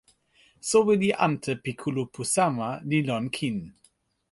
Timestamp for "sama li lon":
2.35-3.25